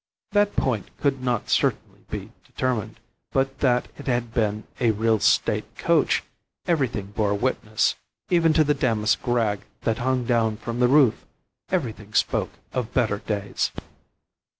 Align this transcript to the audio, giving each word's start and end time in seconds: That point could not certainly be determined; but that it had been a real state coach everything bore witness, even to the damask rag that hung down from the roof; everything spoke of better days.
That 0.31 0.55
point 0.55 0.89
could 0.97 1.21
not 1.23 1.51
certainly 1.51 2.05
be 2.09 2.31
determined; 2.43 2.99
but 3.31 3.59
that 3.59 3.87
it 3.99 4.07
had 4.07 4.33
been 4.33 4.63
a 4.79 4.89
real 4.89 5.19
state 5.19 5.77
coach 5.77 6.23
everything 6.65 7.11
bore 7.11 7.35
witness, 7.35 7.93
even 8.31 8.51
to 8.53 8.63
the 8.63 8.73
damask 8.73 9.19
rag 9.27 9.61
that 9.81 9.99
hung 9.99 10.25
down 10.25 10.57
from 10.57 10.79
the 10.79 10.87
roof; 10.87 11.23
everything 11.69 12.15
spoke 12.15 12.49
of 12.73 12.95
better 12.95 13.19
days. 13.19 13.71